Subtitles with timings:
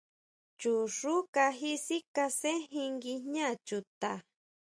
[0.59, 4.11] Chuxú kají sikasenjin nguijñá chuta.